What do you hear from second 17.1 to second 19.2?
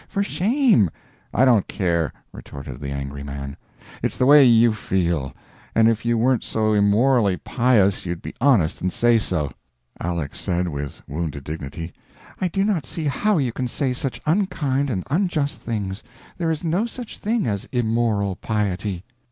thing as immoral piety."